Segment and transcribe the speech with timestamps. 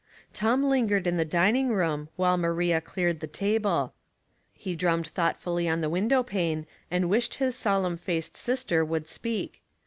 [0.33, 3.93] Tom lingered in the dining room, while Maria cleared the table.
[4.51, 9.61] He drummed thoughtfully on the window pane and wished his solemn faced sister would speak.